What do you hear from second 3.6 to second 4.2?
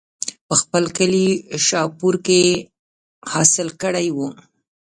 کړے